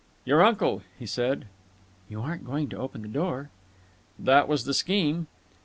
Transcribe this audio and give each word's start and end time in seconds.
"Your 0.25 0.43
uncle," 0.43 0.81
he 0.97 1.05
said. 1.05 1.45
"You 2.09 2.21
aren't 2.21 2.43
going 2.43 2.69
to 2.69 2.75
open 2.77 3.03
the 3.03 3.07
door?" 3.07 3.51
"That 4.17 4.47
was 4.47 4.65
the 4.65 4.73
scheme." 4.73 5.27